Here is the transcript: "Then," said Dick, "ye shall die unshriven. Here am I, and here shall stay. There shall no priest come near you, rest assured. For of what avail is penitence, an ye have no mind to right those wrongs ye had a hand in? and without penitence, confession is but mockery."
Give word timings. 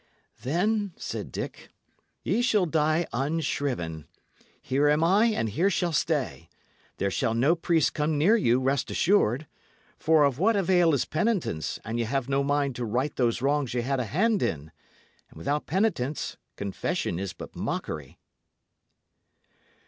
"Then," 0.41 0.93
said 0.97 1.31
Dick, 1.31 1.69
"ye 2.23 2.41
shall 2.41 2.65
die 2.65 3.05
unshriven. 3.13 4.05
Here 4.59 4.87
am 4.89 5.03
I, 5.03 5.25
and 5.27 5.47
here 5.49 5.69
shall 5.69 5.91
stay. 5.93 6.49
There 6.97 7.11
shall 7.11 7.35
no 7.35 7.53
priest 7.53 7.93
come 7.93 8.17
near 8.17 8.35
you, 8.35 8.59
rest 8.59 8.89
assured. 8.89 9.45
For 9.99 10.23
of 10.23 10.39
what 10.39 10.55
avail 10.55 10.95
is 10.95 11.05
penitence, 11.05 11.77
an 11.85 11.99
ye 11.99 12.05
have 12.05 12.27
no 12.27 12.43
mind 12.43 12.75
to 12.77 12.83
right 12.85 13.15
those 13.15 13.43
wrongs 13.43 13.75
ye 13.75 13.81
had 13.81 13.99
a 13.99 14.05
hand 14.05 14.41
in? 14.41 14.71
and 15.29 15.37
without 15.37 15.67
penitence, 15.67 16.35
confession 16.55 17.19
is 17.19 17.33
but 17.33 17.55
mockery." 17.55 18.17